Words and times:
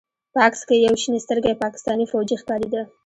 په 0.33 0.39
عکس 0.47 0.61
کښې 0.67 0.77
يو 0.87 0.95
شين 1.01 1.15
سترګى 1.25 1.53
پاکستاني 1.63 2.05
فوجي 2.11 2.35
ښکارېده. 2.41 2.81